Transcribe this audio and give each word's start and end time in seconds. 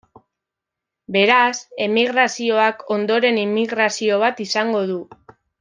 Beraz, 1.15 1.51
emigrazioak, 1.87 2.83
ondoren 2.97 3.39
inmigrazio 3.45 4.21
bat 4.25 4.45
izango 4.49 4.85
du. 4.95 5.01